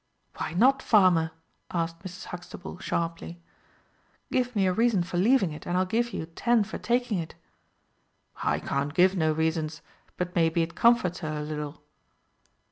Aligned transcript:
"Why 0.37 0.53
not, 0.53 0.81
farmer?" 0.81 1.29
asked 1.69 1.99
Mrs. 1.99 2.25
Huxtable, 2.25 2.79
sharply. 2.79 3.39
"Give 4.31 4.55
me 4.55 4.65
a 4.65 4.73
reason 4.73 5.03
for 5.03 5.17
leaving 5.17 5.51
it, 5.51 5.67
and 5.67 5.77
I'll 5.77 5.85
give 5.85 6.11
you 6.11 6.25
ten 6.25 6.63
for 6.63 6.79
taking 6.79 7.19
it." 7.19 7.35
"I 8.43 8.59
can't 8.59 8.95
give 8.95 9.15
no 9.15 9.31
reasons. 9.31 9.83
But 10.17 10.33
maybe 10.35 10.63
it 10.63 10.73
comforts 10.73 11.19
her 11.19 11.37
a 11.37 11.43
little." 11.43 11.83